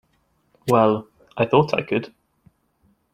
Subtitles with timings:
[0.67, 1.07] Well,
[1.37, 2.11] I thought I could.